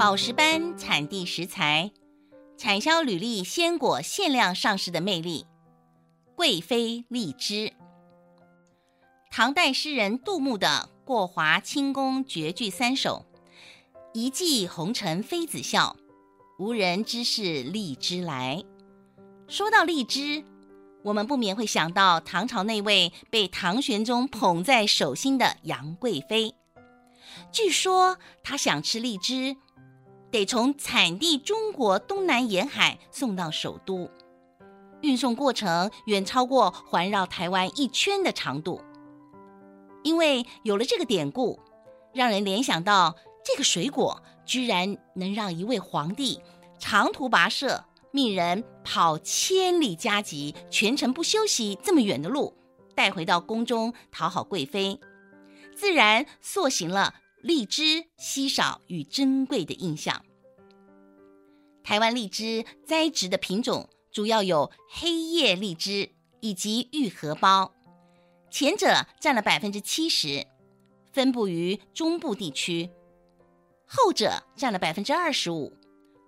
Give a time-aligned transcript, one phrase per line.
[0.00, 1.92] 宝石般产地食材，
[2.56, 5.44] 产销履历鲜果限量上市的魅力。
[6.34, 7.74] 贵妃荔枝，
[9.30, 13.26] 唐代诗人杜牧的《过华清宫绝句三首》：
[14.14, 15.94] 一骑红尘妃子笑，
[16.58, 18.64] 无人知是荔枝来。
[19.48, 20.42] 说到荔枝，
[21.02, 26.54] 我们不免会想到唐朝那位被唐玄宗捧在手心的杨贵妃。
[27.52, 29.56] 据说她想吃荔枝，
[30.30, 34.10] 得从产地中国东南沿海送到首都。
[35.02, 38.82] 运送过程远超过环绕台湾一圈的长度，
[40.02, 41.58] 因为有了这个典故，
[42.12, 46.40] 让人联想到这个水果居然能让一位皇帝
[46.78, 52.54] 长途跋涉，命人跑千里加急，全程不休息这么远的路，
[52.94, 55.00] 带回到宫中讨好贵妃，
[55.74, 60.24] 自然塑形了荔枝稀少与珍贵的印象。
[61.82, 63.88] 台湾荔枝栽植的品种。
[64.12, 67.72] 主要有黑叶荔枝以及玉荷包，
[68.50, 70.48] 前者占了百分之七十，
[71.12, 72.90] 分布于中部地区；
[73.86, 75.72] 后者占了百分之二十五，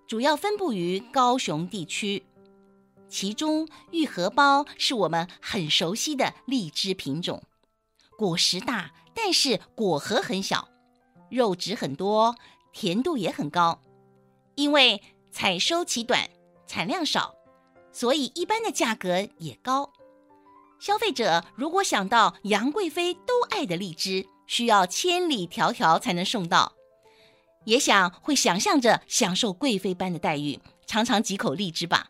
[0.07, 2.23] 主要分布于高雄地区。
[3.09, 7.43] 其中玉荷包是我们很熟悉的荔枝品种，
[8.17, 10.69] 果实大，但是果核很小，
[11.33, 12.35] 肉质很多，
[12.71, 13.81] 甜度也很高。
[14.55, 16.29] 因为采收期短，
[16.67, 17.33] 产量少。
[17.91, 19.91] 所以一般的价格也高。
[20.79, 26.73] 消费者如果想到杨贵妃都爱的荔枝，需要千里迢迢才能送到，
[27.65, 32.07] 也想会想象着享受贵妃般的待遇，尝尝几口荔枝吧。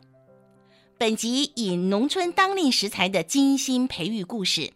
[0.98, 4.72] 本集以农村当令食材的精心培育故事，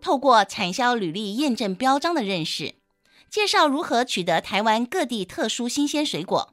[0.00, 2.74] 透过产销履历验证标章的认识，
[3.30, 6.52] 介绍如何取得台湾各地特殊新鲜水果，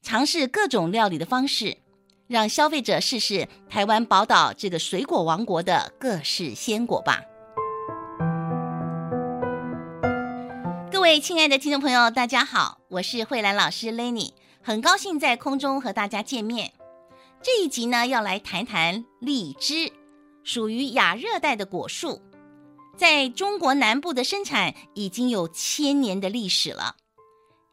[0.00, 1.78] 尝试各种料理的方式。
[2.26, 7.20] 让消费者试试台湾宝岛这个水果王国的各式鲜果吧。
[10.90, 16.72] 各位亲爱的听众朋友，大家好，我是慧兰老师 Lenny，很高兴在空中和大家见面。
[17.42, 19.92] 这一集呢，要来谈谈荔枝，
[20.42, 22.22] 属于亚热带的果树，
[22.96, 26.96] 在中国南部的生产已经有千年的历史了。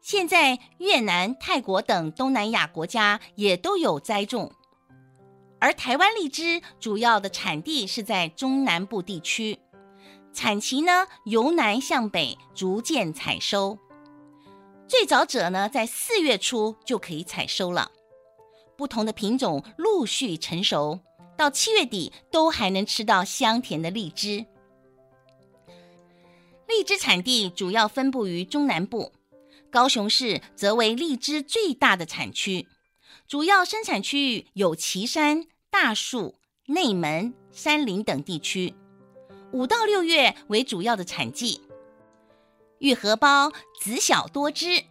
[0.00, 4.52] 现在越南、泰国等东南亚国家也都有栽种，
[5.60, 9.60] 而台湾荔枝主要的产地是在中南部地区，
[10.32, 13.78] 产期呢由南向北逐渐采收，
[14.88, 17.92] 最早者呢在四月初就可以采收了，
[18.76, 20.98] 不同的品种陆续成熟，
[21.38, 24.44] 到七月底都还能吃到香甜的荔枝。
[26.76, 29.12] 荔枝产地主要分布于中南部。
[29.70, 32.66] 高雄市则为荔枝最大的产区，
[33.28, 38.74] 主要生产区域有旗山、大树、内门、山林等地区。
[39.52, 41.60] 五到六月为主要的产季。
[42.78, 44.84] 玉荷包籽小多汁，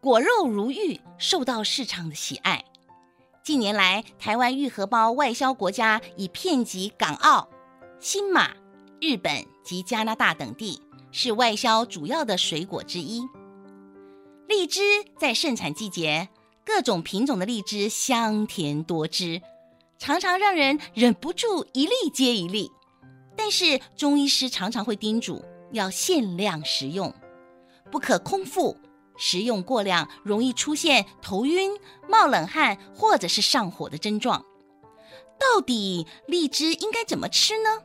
[0.00, 2.64] 果肉如玉，受到市场的喜爱。
[3.44, 7.48] 近年来，台湾玉荷包外销国家已遍及港澳、
[8.00, 8.52] 新马、
[9.00, 10.82] 日本及加拿大等地，
[11.12, 13.22] 是外销主要的水果之一。
[14.48, 14.80] 荔枝
[15.18, 16.28] 在盛产季节，
[16.64, 19.40] 各种品种的荔枝香甜多汁，
[19.98, 22.70] 常常让人忍不住一粒接一粒。
[23.36, 27.14] 但是中医师常常会叮嘱要限量食用，
[27.90, 28.76] 不可空腹，
[29.16, 31.70] 食用过量容易出现头晕、
[32.08, 34.44] 冒冷汗或者是上火的症状。
[35.38, 37.78] 到底荔枝应该怎么吃呢？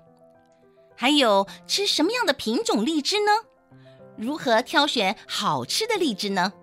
[0.95, 3.31] 还有吃什么样的品种荔枝呢？
[4.17, 6.53] 如何挑选好吃的荔枝呢？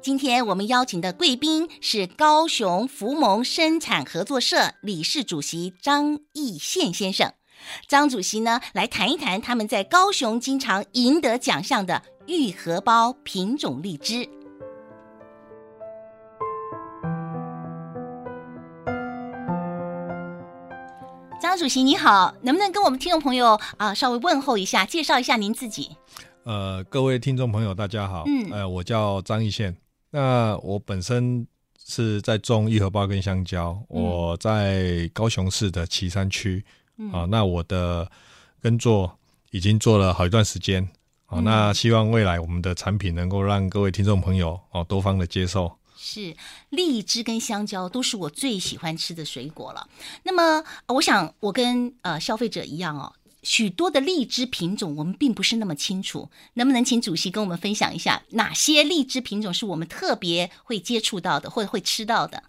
[0.00, 7.32] 今天我们邀请的贵宾是高雄福蒙生产合作社理事主席张义宪先生。
[7.88, 14.28] 张主席呢，来谈一谈他们在高雄经常赢得奖项的玉荷包品种荔枝。
[21.40, 25.90] 张主席你好，能不能跟我们听众朋友啊稍微问候一下，介绍一下您自己？
[26.42, 28.24] 呃，各位听众朋友，大家好。
[28.26, 29.76] 嗯，呃，我叫张义宪。
[30.10, 31.46] 那我本身
[31.86, 33.70] 是在种一荷包跟香蕉。
[33.90, 36.64] 嗯、我在高雄市的旗山区。
[36.96, 38.10] 嗯、啊，那我的
[38.60, 39.16] 耕作
[39.52, 40.82] 已经做了好一段时间。
[41.26, 45.70] 啊，嗯、那希望未来我们的产品能够让各位听众朋友哦、啊、多方的接受。
[46.00, 46.36] 是，
[46.70, 49.88] 荔枝跟香蕉都是我最喜欢吃的水果了。
[50.22, 53.12] 那么，我想我跟呃消费者一样哦。
[53.42, 62.42] 许多的荔枝品种，我们并不是那么清楚，能不能请主席跟我们分享一下，哪些荔枝品种是我们特别会接触到的，或者会吃到的？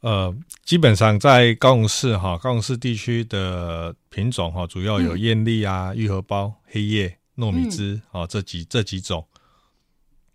[0.00, 0.34] 呃，
[0.64, 9.26] 基本上在高雄市哈，高雄市地区的品种哈，主要有艳丽啊、玉荷包、黑叶、糯米汁啊、嗯、这几这几种。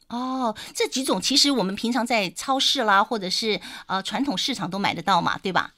[0.10, 5.74] 哦，这几种其实我们平常在超市啦，或者是呃传统市场都买得到嘛，对吧？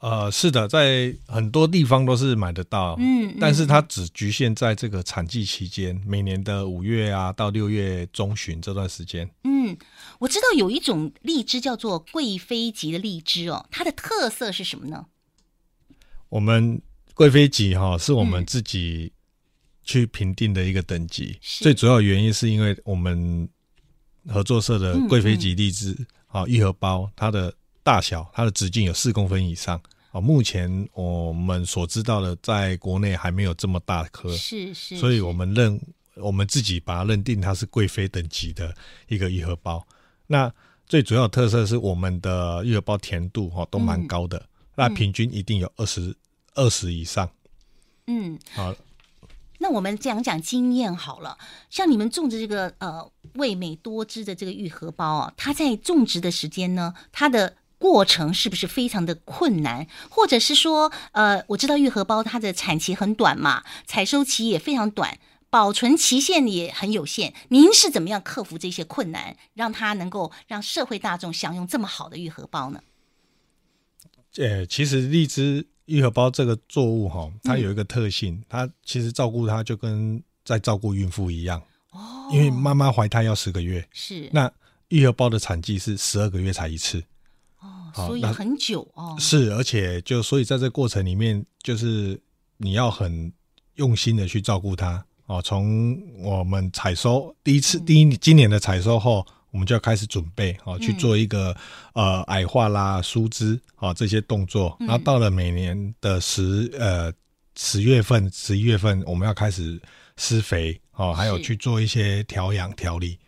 [0.00, 9.28] 呃，是的，在很多地方都是买得到，嗯，但是它只局限在这个产季期间，每年的五月啊到六月中旬这段时间。
[9.42, 9.76] 嗯，
[10.20, 15.06] 我知道有一种荔枝叫做贵妃级的荔枝哦，它的特色是什么呢？
[16.28, 16.80] 我们
[17.14, 19.10] 贵妃级哈、哦、是我们自己
[19.88, 23.48] 去评定的一个等级，嗯、最主要原因是因为我们
[24.28, 25.96] 合作社的贵妃级荔枝
[26.26, 27.52] 啊玉荷包它的。
[27.84, 29.80] 大小，它的直径有四公分以上
[30.10, 30.20] 啊。
[30.20, 35.80] 目前我们所知道的，在国内还没有这么大颗，是是，所以我们认
[36.16, 38.74] 我们自己把它认定它是贵妃等级的
[39.06, 39.82] 一个玉荷包。
[40.26, 40.52] 那
[40.86, 46.14] 最主要的特色是我们的玉荷包甜度哈都蛮高的，嗯、那平均一定有二十
[46.56, 47.26] 二十以上。
[48.06, 48.74] 嗯，好，
[49.58, 51.36] 那我们讲讲经验好了。
[51.68, 65.18] 像你们种植这个呃味美多汁的这个玉荷包啊，它在种植的时间呢，它的过程是不是非常的困难，或者是说，呃，我知道玉荷包它的产期很短嘛，采收期也非常短，
[65.48, 67.34] 保存期限也很有限。
[67.48, 72.82] 您是怎么样克服这些困难，让它能够让社会大众享用这么好的玉荷包呢？
[74.36, 81.60] 呃，其实荔枝玉荷包这个作物哈，它有一个特性，嗯、它其实照顾它就跟在照顾孕妇一样
[81.92, 84.50] 哦，因为妈妈怀胎要十个月，是那
[84.88, 87.02] 玉荷包的产季是十二个月才一次
[87.60, 87.90] 哦。
[87.94, 92.20] 所以很久哦，是，而且就所以在这过程里面，就是
[92.58, 93.32] 你要很
[93.76, 95.40] 用心的去照顾它哦。
[95.40, 99.26] 从我们采收第一次，第一今年的采收后，
[99.58, 101.52] 我们就要开始准备哦，去做一个
[101.94, 104.76] 呃矮化啦、疏枝啊这些动作。
[104.78, 107.12] 然后到了每年的十呃
[107.56, 109.82] 十月份、十一月份，我们要开始
[110.16, 113.18] 施肥哦，还有去做一些调养调理。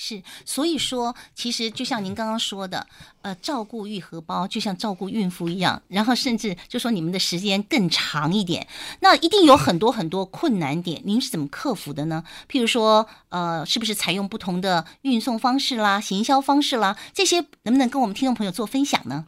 [0.00, 2.86] 是，所以说，其实就像您刚刚说的，
[3.22, 8.68] 呃，照顾愈合包就像照顾孕妇一样，然后甚至就说你们的时间更长一点，
[9.00, 12.22] 那一定有很多很多困难点，您是怎么克服的呢？
[12.48, 19.26] 譬如说，呃，是不是采用不同的运送方式啦、行销方式啦，这些能不能跟我们听众朋友做分享呢？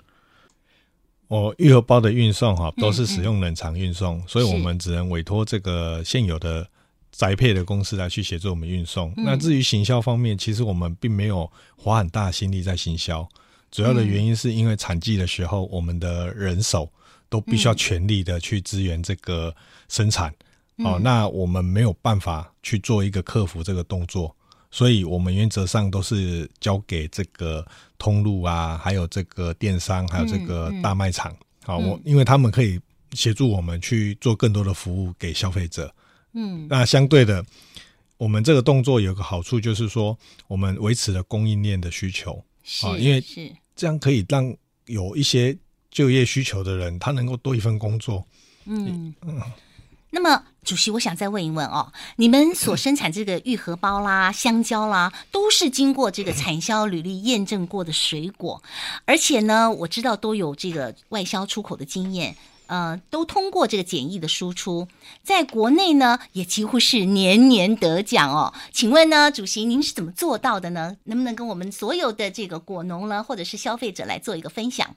[1.26, 6.68] 哦，愈合包的运送哈，都是使用冷藏运送，嗯嗯，所以我们只能委托这个现有的。
[7.12, 9.12] 宅配的公司来去协助我们运送。
[9.16, 13.28] 那至于行销方面，其实我们并没有花很大心力在行销。
[13.70, 16.90] 主要的原因是因为产季的时候，我们的人手
[17.28, 19.54] 都必须要全力的去支援这个
[19.88, 20.34] 生产。
[20.78, 24.34] 哦，那我们没有办法去做一个客服这个动作，
[24.70, 27.64] 所以我们原则上都是交给这个
[27.98, 31.36] 通路啊，还有这个电商，还有这个大卖场。
[31.64, 32.80] 好，我因为他们可以
[33.12, 35.92] 协助我们去做更多的服务给消费者。
[36.32, 37.44] 嗯，那相对的，
[38.16, 40.16] 我们这个动作有个好处，就是说
[40.46, 42.44] 我们维持了供应链的需求
[42.82, 44.54] 啊，因为是这样可以让
[44.86, 45.56] 有一些
[45.90, 48.24] 就业需求的人，他能够多一份工作。
[48.64, 49.40] 嗯嗯。
[50.12, 58.60] 那么，主席，我想再问一问哦，你们所生产这个玉荷包啦、香蕉啦，都是经过这个产销履历验证过的水果，
[59.04, 62.34] 而且呢，我知道都有这个外销出口的经验。
[62.70, 64.86] 呃，都通过这个简易的输出，
[65.24, 68.54] 在国内呢也几乎是年年得奖哦。
[68.72, 70.96] 请问呢，主席您是怎么做到的呢？
[71.02, 74.94] 能不能跟我们所有的这个果农呢，或者是消费者来做一个分享？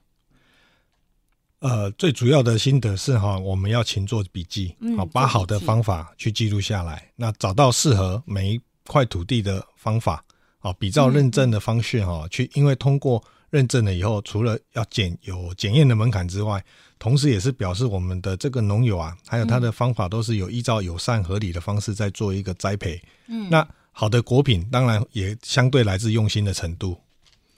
[1.62, 10.24] 呃，最主要的心得是哈，我们要勤做笔记，好、嗯，把好的方法去记录下来，那找到适合每一块土地的方法，
[10.60, 16.64] 啊，比照认证的方式哈，去，因为通过认证了以后，除了要检有检验的门槛之外。
[16.98, 23.00] 同时，也是表示我们的这个农友啊，还有他的方法都是有依照友善合理的方式在做一个栽培。
[23.28, 26.98] 嗯，那好的果品当然也相对来自用心的程度。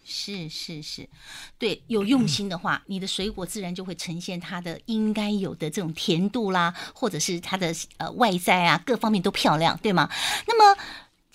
[0.03, 1.07] 是是是，
[1.57, 10.09] 对，有用心的话，你的水果自然就会呈现它的应该有的这种甜度啦，或者是它的呃外在啊各方面都漂亮，对吗？
[10.47, 10.81] 那么。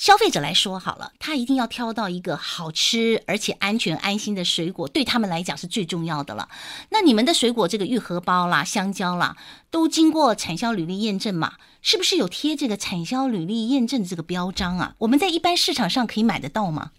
[0.00, 6.49] 消费者来说好了，他一定要挑到一个好吃而且安全安心的水果，对他们来讲是最重要的了。
[6.88, 9.37] 那你们的水果，这个玉荷包啦、香蕉啦，
[9.71, 11.52] 都经过产销履历验证嘛？
[11.83, 14.95] 是不是有贴这个产销履历验证的这个标章啊？
[15.00, 16.92] 我们在一般市场上可以买得到吗？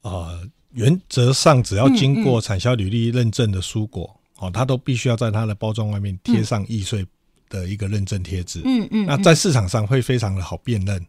[0.00, 7.06] 呃，原则上只要经过产销履历认证的蔬果，哦，它都必须要在它的包装外面贴上易碎
[7.52, 8.62] 的一个认证贴纸。
[8.64, 11.06] 嗯嗯，那在市场上会非常的好辨认。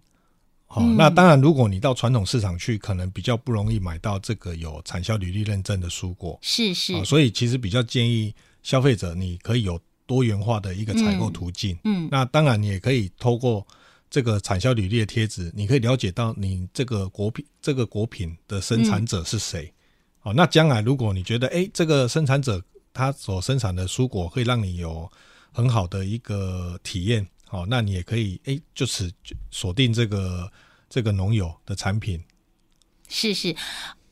[0.68, 6.38] 好、那当然，如果你到传统市场去，可能比较不容易买到这个有产销履历认证的蔬果。
[6.42, 8.34] 是是、哦，所以其实比较建议
[8.64, 11.76] 消费者，你可以有多元化的一个采购途径。
[11.84, 13.66] 嗯，嗯那当然你也可以透过
[14.10, 19.66] 这个产销履历的贴纸，你可以了解到你这个果品这个果品的生产者是谁。
[19.66, 19.74] 嗯
[20.24, 22.60] 哦，那将来如果你觉得，哎，这个生产者
[22.94, 25.12] 他所生产的蔬果会让你有
[25.54, 29.12] 很好的一个体验，好，那你也可以，哎，就此
[29.52, 30.52] 锁定这个
[30.90, 32.22] 这个农友的产品。
[33.08, 33.56] 是是，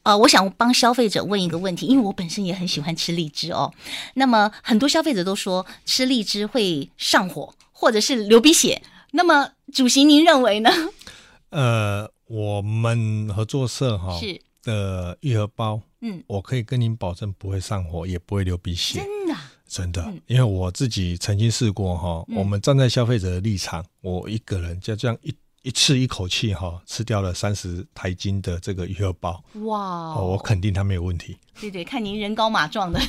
[0.04, 3.74] 呃，我想帮消费者问一个问题，因为我本身也很喜欢吃荔枝哦。
[4.14, 8.82] 那么很多消费者都说吃荔枝会上火，或者是流鼻血。
[9.12, 10.70] 那么主席您认为呢？
[11.50, 15.82] 呃，我们合作社哈是的愈合包。
[16.02, 19.00] 嗯，我可以跟您保证不会上火，也不会流鼻血。
[19.00, 19.36] 真的，
[19.72, 22.26] 真的，因为我自己曾经试过哈。
[22.36, 29.42] 我们站在消费者的立场，我一个人就这样一一次一口气哈吃掉了三十台斤的这个玉荷包。
[29.64, 31.38] 哇，我肯定它没有问题。
[31.62, 33.00] 对对，看您人高马壮的，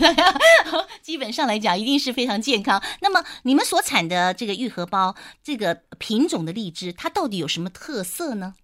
[1.03, 2.81] 基本上来讲一定是非常健康。
[3.01, 8.55] 那么你们所产的这个玉荷包，这个品种的荔枝，它到底有什么特色呢？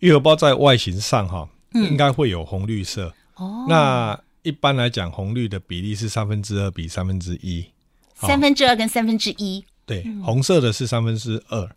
[0.00, 1.48] 玉荷包在外形上哈。
[1.72, 3.66] 应该会有红绿色哦。
[3.68, 7.66] 那一般来讲，红绿的比例是三分之二比三分之一，
[8.14, 9.64] 三分之二跟三分之一。
[9.84, 11.68] 对，红色的是三分之二，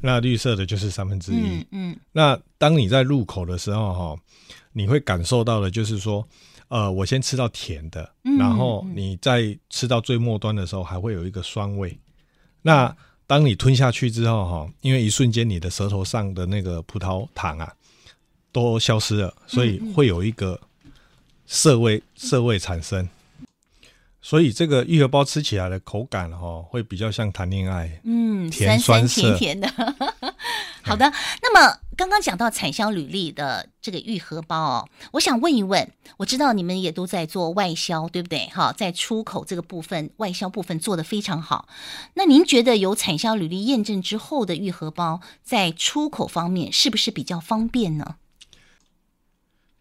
[0.00, 1.66] 那绿色的就是三分之一。
[1.72, 1.98] 嗯。
[2.12, 4.22] 那当你在入口的时候，哈，
[4.72, 6.24] 你会感受到的就是说，
[6.68, 8.08] 呃，我先吃到甜的，
[8.38, 11.98] 然后你在吃到最末端的时候，还会有一个酸味。
[12.62, 12.94] 那
[13.26, 17.72] 当你吞下去之后，哈，因为一瞬间你的舌头上的那个葡萄糖啊。
[18.52, 20.60] 都消失了，所以会有一个
[21.52, 23.08] 涩味，涩味产生。
[24.22, 29.68] 所以这个玉荷包吃起来的口感哈，会比较像谈恋爱，嗯，甜酸甜甜的。
[30.82, 38.46] 好的，那么刚刚讲到产销履历的这个愈合包哦，我想问一问，我知道你们也都在做外销，对不对？
[38.52, 41.68] 哈，在出口这个部分，外销部分做得非常好。
[42.14, 48.14] 那您觉得有产销履历验证之后的愈合包，在出口方面是不是比较方便呢？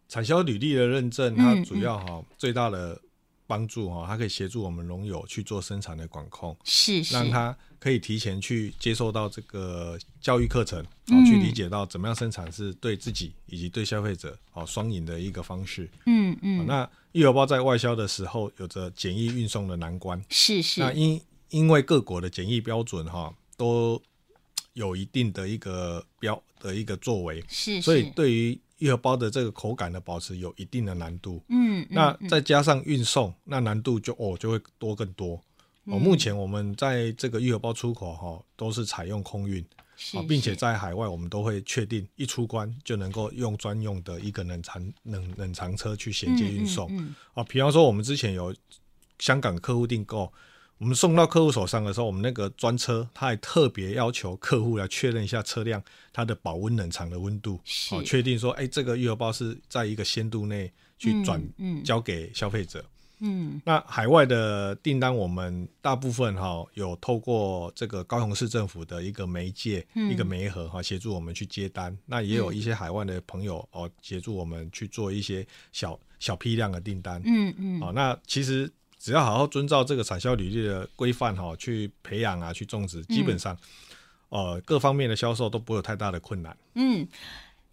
[0.09, 2.99] 产销履历的认证，它主要哈最大的
[3.47, 15.89] 帮助哈，它可以协助我们农友去做生产的管控，是是，让他可以提前去接受到这个教育课程，嗯，去理解到怎么样生产是对自己以及对消费者好双赢的一个方式。
[16.05, 20.81] 嗯嗯，那玉荷包在外销的时候，有着简易运送的难关，是是。
[20.81, 24.01] 那因因为各国的检疫标准哈都
[24.73, 35.41] 有一定的一个标的一个作为，是是，所以对于玉荷包的这个口感的保持有一定的难度，嗯，那再加上运送，那难度就哦就会多更多。
[35.85, 39.63] 哦，目前我们在这个玉荷包出口哈，都是采用空运，
[40.13, 46.89] 啊，并且在海外我们都会确定一出关就能够用专用的一个冷藏冷冷藏车去衔接运送。
[47.33, 48.53] 啊，比方说我们之前有
[49.19, 50.31] 香港客户订购。
[50.79, 55.83] 我们送到客户手上的时候，我们那个专车，他还特别要求客户来确认一下车辆
[56.13, 57.59] 它的保温冷藏的温度，
[57.89, 61.41] 好确定说，哎，这个玉荷包是在一个限度内去转
[61.83, 62.83] 交给消费者。
[63.21, 71.95] 嗯，那海外的订单，我们大部分哈有透过这个高雄市政府的一个媒介，一个媒合哈协助我们去接单。
[72.05, 77.21] 那也有一些海外的朋友哦协助我们去做一些小小批量的订单。
[77.25, 78.71] 嗯嗯，好，那其实。
[78.99, 83.57] 只要好好遵照这个产销履历的规范哈，去培养啊，去种植，基本上，
[84.29, 86.55] 嗯、呃，各方面的销售都不会有太大的困难。
[86.75, 87.07] 嗯，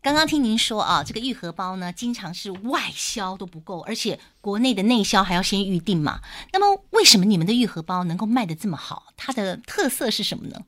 [0.01, 6.21] 刚刚听您说啊，这个愈合包呢，经常是外销都不够，而且国内的内销还要先预定嘛。
[6.53, 9.13] 那么，为什么你们的愈合包能够卖得这么好？
[9.17, 10.65] 它的特色是什么呢？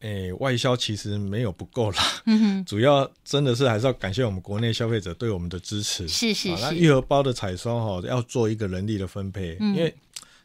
[0.00, 6.06] 诶、欸，外销其实没有不够啦，嗯哼，主要真的是还是要感谢我们国内消费者对我们的支持。
[6.06, 9.92] 是是是，那玉荷包的采收哈，要做一个人力的分配，嗯、因为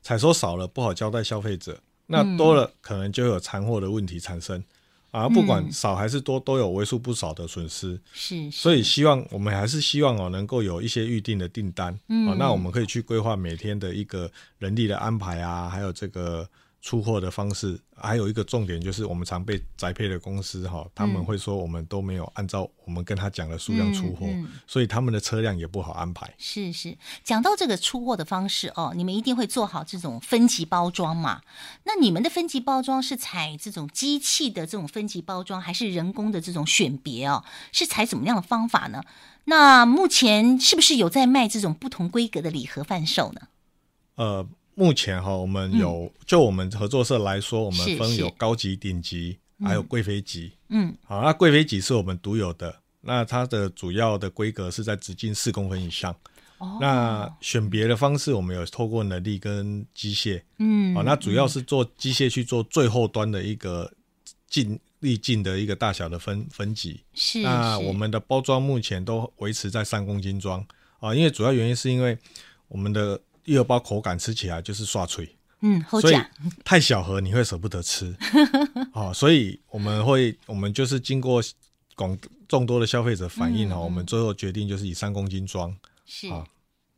[0.01, 4.57] 采收少了不好交代消费者，那多了可能就有残货的问题产生、
[5.12, 5.29] 嗯、啊。
[5.29, 8.00] 不管少还是多，都有为数不少的损失。
[8.12, 16.50] 是，是，所以希望我们还是希望哦，能够有一些预定的订单，嗯，啊，那我们可以去规划每天的一个人力的安排啊，还有这个。
[16.83, 26.29] 出货的方式还有一个重点，就是我们常被宅配的公司哈，他们会说我们都没有按照我们跟他讲的数量出货，嗯嗯，所以他们的车辆也不好安排。
[26.37, 31.41] 是是，讲到这个出货的方式哦，你们一定会做好这种分级包装嘛？
[31.85, 37.45] 那你们的分级包装是采这种机器的这种分级包装，还是人工的这种选别哦？
[37.71, 39.01] 是采怎么样的方法呢？
[39.45, 43.47] 那目前是不是有在卖这种不同规格的礼盒贩售呢？
[44.15, 44.45] 呃，
[44.75, 50.51] 目前哈，我们有、嗯、就我们合作社来说，我们分有高级、顶级，还有贵妃级。
[50.70, 56.15] 嗯，好，那贵妃级是我们独有的，那它的主要的规格是在直径四公分以上。
[56.58, 60.42] 哦，那选别的方式，我们有透过能力跟机械。
[60.60, 63.92] 嗯，好，那主要是做机械去做最后端的一个
[64.48, 64.80] 进。
[65.03, 70.65] 粒径的一个大小的分分级，是那我们的包装目前都维持在三公斤装
[71.01, 72.18] 啊，因为主要原因是因为
[72.70, 76.17] 我们的玉荷包口感吃起来就是刷脆，嗯，所以
[76.63, 78.15] 太小盒你会舍不得吃，
[78.93, 81.41] 哦，所以我们会我们就是经过
[81.95, 86.27] 广众多的消费者反映哈，我们最后决定就是以三公斤装是。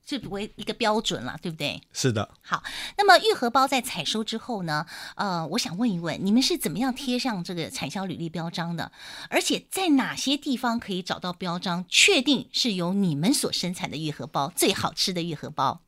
[0.08, 1.82] 这为一个标准了，对不对？
[1.92, 2.30] 是的。
[2.44, 2.62] 好，
[2.96, 4.86] 那么玉荷包在采收之后呢？
[5.16, 8.92] 呃，我想问一问，你们是怎么样贴上这个产销履历标章的？
[9.32, 15.82] 而且在哪些地方可以找到标章，确定是由你们所生产的玉荷包最好吃的玉荷包？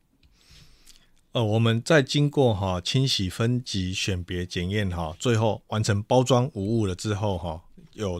[1.38, 7.62] 呃，我们在经过哈清洗、分级、选别、检验哈，最后完成包装无误了之后哈，
[7.94, 8.20] 有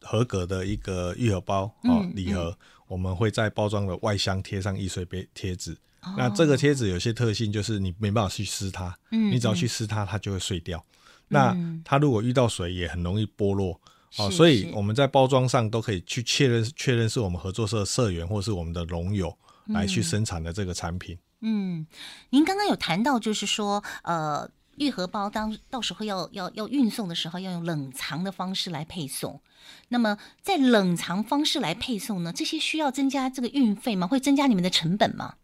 [0.00, 2.58] 合格的一个玉荷包啊礼盒。
[2.88, 5.76] 我们会在包装的外箱贴上易碎贴纸。
[6.02, 10.84] 哦，那这个贴纸有些特性，就是你没办法去撕它，嗯，你只要去撕它，它就会碎掉。
[10.88, 10.94] 嗯，
[11.28, 13.80] 那它如果遇到水，也很容易剥落。
[14.18, 19.32] 哦，所以我们在包装上都可以去确认，确认是我们合作社社员或是我们的农友
[19.66, 21.16] 来去生产的这个产品。
[21.46, 21.86] 嗯，嗯，
[22.30, 24.50] 您刚刚有谈到，就是说，呃。
[24.78, 29.40] 愈合包当到时候要要要运送的时候，要用冷藏的方式来配送。
[29.88, 34.06] 那么在冷藏方式来配送呢，这些需要增加这个运费吗？
[34.06, 35.36] 会增加你们的成本吗？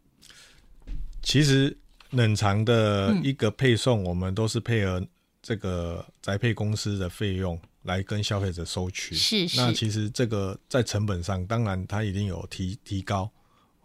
[1.22, 1.74] 其实
[2.10, 5.02] 冷藏的一个配送，我们都是配合
[5.40, 9.14] 这个宅配公司的费用来跟消费者收取。
[9.14, 9.58] 是是。
[9.58, 13.30] 那其实这个在成本上，当然它一定有提提高。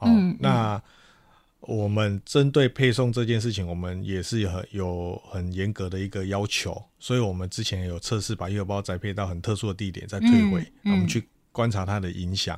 [0.02, 0.32] 嗯。
[0.34, 0.84] 哦，那。
[1.68, 12.58] 我们针对配送这件事情，我们也是有很有很严格的一个要求，所以我们之前有测试把玉荷包宅配到很特殊的地点再退回，嗯嗯、我们去观察它的影响。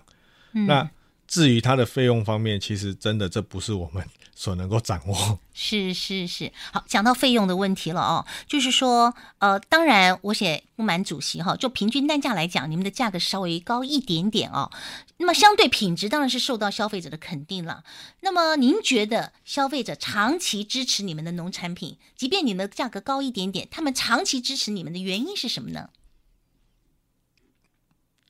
[0.54, 0.88] 嗯、那
[1.30, 5.40] 至于它的费用方面，其实真的这不是我们所能够掌握。
[5.54, 14.72] 是是是，好，讲到费用的问题了哦，就是说，呃，当然我写不满主席哈，就平均单价来讲，你们的价格稍微高一点点哦。
[15.18, 17.84] 那么相对品质当然是受到消费者的肯定了。
[18.22, 25.92] 那么您觉得消费者长期支持你们的农产品，即便你们的价格高一点点，他们长期支持你们的原因是什么呢？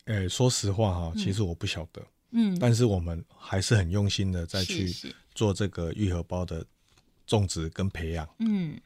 [0.03, 2.01] 哎，说实话哈，其实我不晓得。
[2.01, 4.93] 嗯嗯，但是我们还是很用心的在去
[5.33, 6.65] 做这个愈合包的
[7.25, 8.27] 种植跟培养。
[8.39, 8.79] 嗯。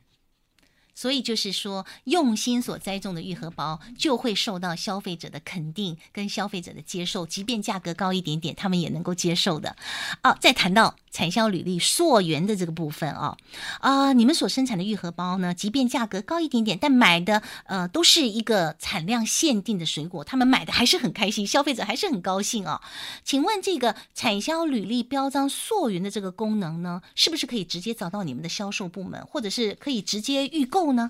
[0.95, 9.75] 所以就是说，用心所栽种的愈合包就会受到消费者的肯定跟消费者的接受，即便价格高一点点，他们也能够接受的。
[10.21, 13.37] 哦，再谈到产销履历溯源的这个部分啊，
[13.79, 22.81] 啊，你们所生产的玉荷包呢，即便价格高一点点，但买的呃都是一个产量限定的水果，他们买的还是很开心，消费者还是很高兴啊。
[23.23, 30.83] 请问这个产销履历标章溯源的这个功能呢，是不是可以直接找到你们的销售部门，或者是可以直接预购？
[30.93, 31.09] 呢？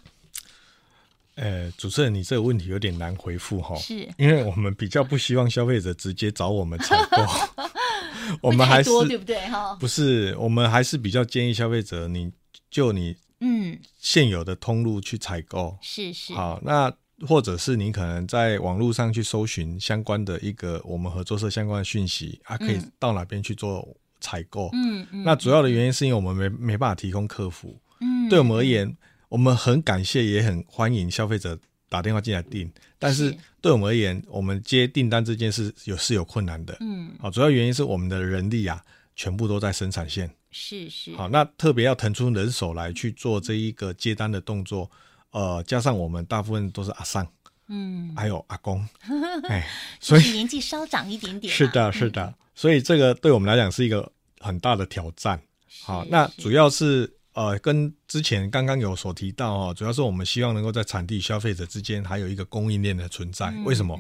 [1.36, 7.26] 呃，主持人，你这个问题有点难回复哈，是因为我们比较不希望消费者直接找我们采购，
[8.40, 9.76] 我们还是对不对哈？
[9.80, 12.32] 不是，我们还是比较建议消费者，你
[12.70, 16.94] 就你嗯现有的通路去采购，是是好，那
[17.28, 23.88] 或者是你可能在网络上去搜寻相关的一个我们合作社相关的讯息啊，可以到哪边去做
[24.20, 24.70] 采购？
[24.74, 28.96] 嗯嗯，那主要的原因是因为我们没没办法提供客服，嗯，对我们而言。
[29.34, 31.58] 我们很感谢，也很欢迎消费者
[31.90, 36.78] 打电话进来订，但是对我们而言，我们接订单这件事有是有困难的。
[36.82, 38.80] 嗯，好，主要原因是我们的人力啊，
[39.16, 40.30] 全部都在生产线。
[40.52, 41.16] 是是。
[41.16, 44.88] 好，那特别要腾出人手来去做这一个接单的动作，
[45.32, 47.28] 呃，加上我们大部分都是阿桑，
[47.70, 48.88] 嗯，还有阿公，
[49.50, 49.68] 哎，
[50.00, 51.52] 所以年纪稍长一点点。
[51.52, 55.42] 是的，是的，所以这个对我们来讲是一个很大的挑战。
[55.82, 57.12] 好，那主要是。
[57.34, 63.48] 呃，跟之前刚刚有所提到哦，主要是我们希望能够在产地消费者之间还有一个供应链的存在。
[63.48, 64.00] 嗯、为什么？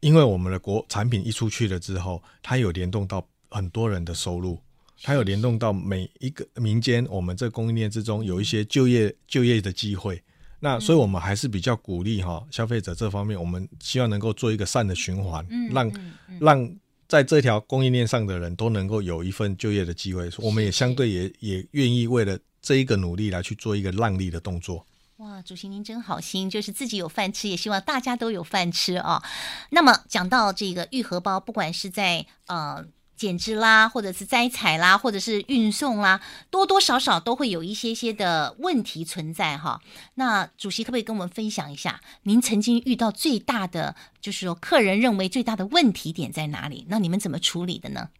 [0.00, 4.58] 因为我们的国产品一出去了之后，它有联动到很多人的收入，
[5.02, 10.22] 它有联动到每一个民间，我们这供应链之中有一些就业就业的机会。
[10.58, 15.92] 那所以，我们还是比较鼓励哈消费者这方面，我们希望能够做一个善的循环，嗯、让
[16.40, 16.76] 让。
[17.08, 24.84] 在这条供应链上的人都能够有一份就业的机会，我们也相对也也愿意为了这一个努力来去做一个让利的动作。
[25.18, 29.22] 哇，主席您真好心，就是自己有饭吃，也希望大家都有饭吃啊。
[29.70, 32.84] 那么讲到这个愈合包，不管是在呃
[33.16, 39.80] 剪枝啦，或者是摘采啦，或者是运送啦，多多少少都会有一些些的问题存在哈。
[40.14, 46.84] 那主席可不可以跟我们分享一下，您曾经遇到最大的，就是说客人认为最大的问题点在哪里？
[46.88, 48.10] 那你们怎么处理的呢？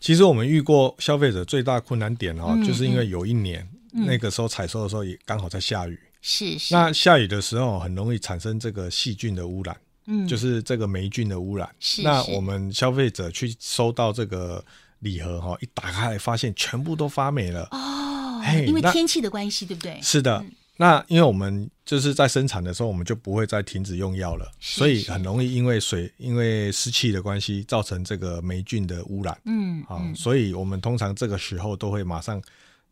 [0.00, 6.74] 其实我们遇过消费者最大困难点哈，就是因为有一年、嗯、那个时候采收的时候也刚好在下雨，是是。
[6.74, 9.76] 那下雨的时候很容易产生这个细菌的污染。
[10.06, 11.68] 嗯，就是这个霉菌的污染。
[11.78, 14.64] 是，那我们消费者去收到这个
[15.00, 17.68] 礼盒哈，一打开来发现全部都发霉了。
[17.70, 20.00] 哦，因为天气的关系，对不对？
[20.02, 20.38] 是的。
[20.38, 29.38] 嗯、那因为我们就是在生产的时候，我们就不会再停止用药了，所以很容易因为水、因为湿气的关系，造成这个霉菌的污染。
[29.44, 32.42] 嗯，好，所以我们通常这个时候都会马上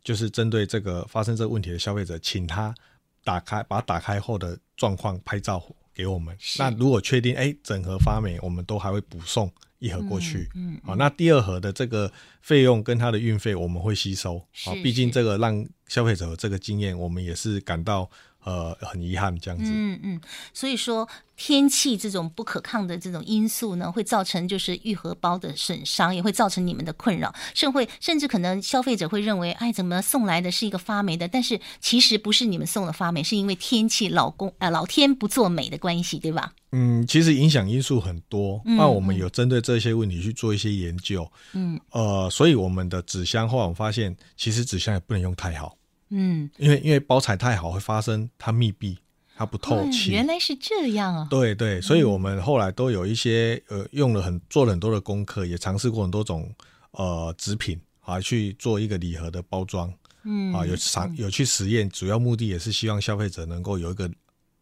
[0.05, 2.75] 就是针对这个发生这个问题的消费者，请他
[3.25, 5.63] 打开，把打开后的状况拍照。
[5.99, 10.49] 给我们，那如果确定哎，整盒发霉，我们都还会补送一盒过去。
[10.55, 14.39] 嗯，好、嗯哦，那第二盒的这个费用跟它的运费我们会吸收。
[14.65, 18.09] 好、哦，毕竟这个让消费者有这个经验，我们也是感到。
[18.49, 19.71] 呃，很遗憾这样子。
[19.71, 20.21] 嗯嗯，
[20.55, 21.07] 所以说
[21.37, 31.29] 天气这种不可抗的这种因素呢，会造成就是愈合包的损伤，也会造成你们的困扰，甚会甚至可能消费者会认为，哎，怎么送来的是一个发霉的？
[31.29, 36.55] 但是其实不是你们送的发霉，是因为天气老公呃 老天不作美的关系，对吧？
[36.73, 41.31] 嗯，其实影响因素很多，那我们有针对这些问题去做一些研究。
[41.53, 45.78] 嗯，呃，所以我们的纸箱后来我们发现，其实纸箱也不能用太好。
[46.11, 48.99] 嗯，因为因为包材太好会发生它密闭，
[49.37, 50.11] 它不透气。
[50.11, 51.27] 原来是这样啊！
[51.31, 56.53] 对对，所以我们后来都有一些呃用了很做了很多的功课，也尝试过很多种
[56.93, 59.93] 呃纸品啊去做一个礼盒的包装。
[60.25, 64.11] 嗯啊，有尝有去实验，主要目的也是希望消费者能够有一个。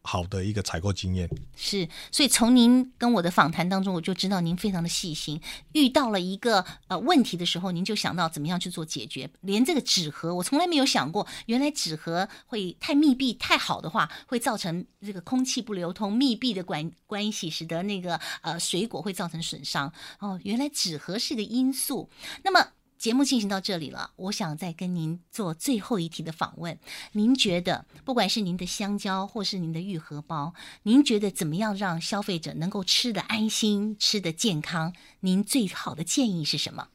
[0.07, 5.41] 好的一个采购经验是，所以从您跟我的访谈当中，我就知道您非常的细心。
[5.73, 9.29] 遇到了一个呃问题的时候，您就想到怎么样去做解决。
[9.41, 19.91] 连这个纸盒，我从来没有想过，原来纸盒会太密闭、太好的话，会造成这个空气不流通、密闭的关关系，使得那个呃水果会造成损伤。
[20.19, 22.09] 哦，原来纸盒是一个因素。
[22.45, 22.69] 那么。
[22.97, 26.77] 节目进行到这里了，我想再跟您做最后一题的访问。
[27.11, 34.93] 您觉得，不管是您的香蕉或是您的愈合包，您觉得怎么样让消费者能够吃得安心、吃得健康？
[35.19, 36.87] 您最好的建议是什么？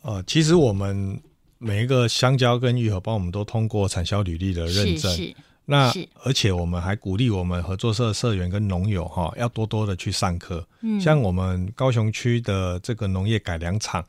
[0.00, 1.20] 呃，其实我们
[1.58, 5.14] 每一个香蕉跟愈合包，我们都通过产销履历的认证。
[5.14, 5.36] 是是
[5.66, 10.66] 那而且我们还鼓励我们合作社社员跟农友哈，要多多的去上课。
[10.80, 14.02] 嗯，像我们高雄区的这个农业改良场。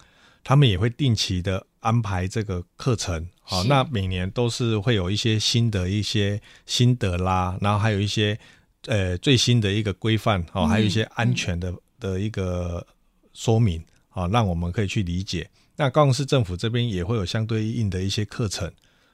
[0.45, 8.37] 他们也会定期的安排这个课程，好，那每年都是会有一些新的一些心得啦，然后还有一些
[8.85, 12.85] 呃最新的一个规范，好，还有一些安全的的一个
[13.33, 15.49] 说明，好，让我们可以去理解。
[15.77, 18.71] 那高雄市政府这边也会有相对应的一些课程。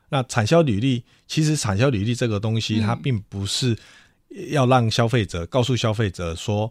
[0.10, 3.74] 那产销履历，其实产销履历这个东西，它并不是
[4.50, 6.70] 要让消费者告诉消费者说，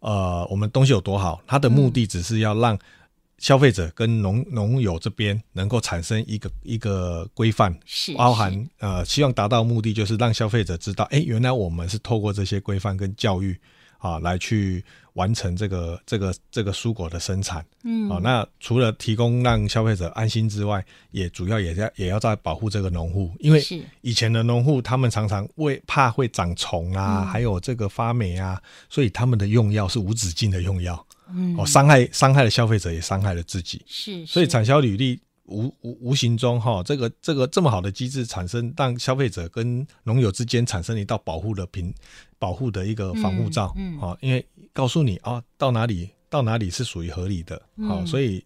[0.00, 2.78] 呃，我们东西有多好，它的目的只是要让。
[3.42, 13.58] 消费者跟农农友这边能够产生一个一个规范，是包含呃，希望达到目的就是让消费者知道，哎，原来我们是透过这些规范跟教育
[13.98, 17.66] 啊，来去完成这个这个这个蔬果的生产。
[17.82, 23.60] 嗯，好，那除了提供让消费者安心之外，也主要也在也要在保护这个农户，因为
[24.02, 31.04] 以前的农户他们常常为怕会长虫啊，还有这个发霉啊，所以他们的用药是无止境的用药。
[31.34, 33.82] 嗯，哦，伤害伤害了消费者，也伤害了自己。
[33.86, 41.92] 是，是所以产销履历无无无形中哈，这个这个这么好的机制产生，让消费者跟农友之间产生一道保护的屏
[42.38, 43.72] 保护的一个防护罩。
[43.76, 47.56] 嗯，好、嗯，因为告诉你啊，到哪里到哪里是属于合理的。
[47.88, 48.44] 好、嗯，所以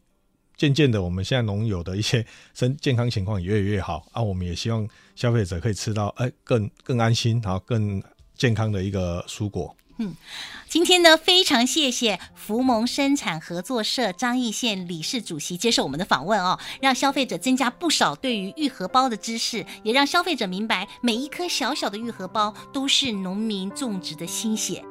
[0.57, 4.22] 渐渐的，我们现在农友的一些身健康情况也越来越好啊。
[4.22, 8.03] 我们也希望消费者可以吃到哎更更安心，然后更
[8.35, 9.77] 健康的一个蔬果。
[9.99, 10.15] 嗯，
[10.69, 24.85] 今天呢，非常谢谢福蒙生产合作社张义县理事主席接受我们的访问哦，让消费者增加不少对于玉荷包的知识，也让消费者明白每一颗小小的玉荷包都是农民种植的心血。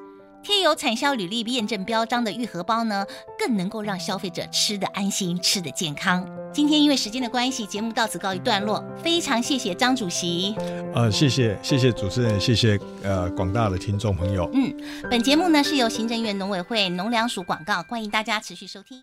[0.46, 3.04] 贴有产销履历验证标章的愈合包呢，
[3.40, 6.24] 更能够让消费者吃得安心、吃得健康。
[6.54, 8.86] 今天因为时间的关系，节目到此告一段落。
[9.04, 10.56] 非常谢谢张主席。
[10.94, 14.48] 呃，谢谢谢谢主持人，谢谢呃广大的听众朋友。
[14.54, 14.72] 嗯，
[15.10, 19.02] 本节目呢是由行政院农委会农粮署广告，欢迎大家持续收听。